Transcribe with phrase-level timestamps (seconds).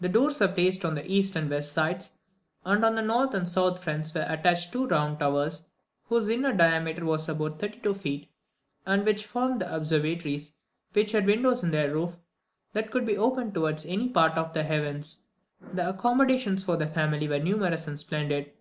[0.00, 2.12] The doors were placed on the east and west sides;
[2.64, 5.64] and to the north and south fronts were attached two round towers,
[6.04, 8.30] whose inner diameter was about thirty two feet,
[8.86, 10.52] and which formed the observatories
[10.92, 12.16] which had windows in their roof,
[12.74, 15.24] that could be opened towards any part of the heavens.
[15.72, 18.52] The accommodations for the family were numerous and splendid.